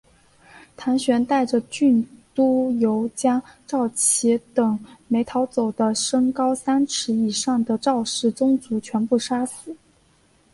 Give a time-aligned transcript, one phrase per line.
[0.75, 2.03] 唐玹带着郡
[2.33, 9.75] 督邮将赵岐等没逃走的身高三尺以上的赵氏宗族全部杀死。